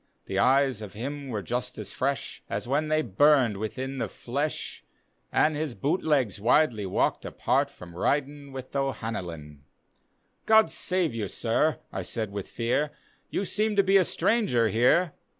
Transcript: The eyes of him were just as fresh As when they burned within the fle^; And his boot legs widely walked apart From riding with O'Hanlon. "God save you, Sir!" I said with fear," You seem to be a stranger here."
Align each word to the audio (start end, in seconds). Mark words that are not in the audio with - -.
The 0.25 0.39
eyes 0.39 0.81
of 0.81 0.93
him 0.93 1.27
were 1.29 1.43
just 1.43 1.77
as 1.77 1.93
fresh 1.93 2.41
As 2.49 2.67
when 2.67 2.87
they 2.87 3.03
burned 3.03 3.57
within 3.57 3.99
the 3.99 4.07
fle^; 4.07 4.81
And 5.31 5.55
his 5.55 5.75
boot 5.75 6.01
legs 6.03 6.41
widely 6.41 6.87
walked 6.87 7.23
apart 7.23 7.69
From 7.69 7.95
riding 7.95 8.51
with 8.51 8.75
O'Hanlon. 8.75 9.61
"God 10.47 10.71
save 10.71 11.13
you, 11.13 11.27
Sir!" 11.27 11.77
I 11.93 12.01
said 12.01 12.31
with 12.31 12.49
fear," 12.49 12.89
You 13.29 13.45
seem 13.45 13.75
to 13.75 13.83
be 13.83 13.97
a 13.97 14.03
stranger 14.03 14.69
here." 14.69 15.13